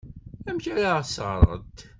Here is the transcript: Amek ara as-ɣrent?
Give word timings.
Amek 0.49 0.65
ara 0.73 0.91
as-ɣrent? 1.01 1.79